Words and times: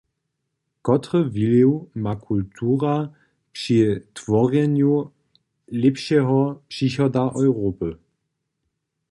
Kotry 0.85 1.19
wliw 1.33 1.71
ma 2.03 2.13
kultura 2.27 2.95
při 3.51 3.79
tworjenju 4.15 5.11
lěpšeho 5.79 6.61
přichoda 6.67 7.23
Europy? 7.43 7.91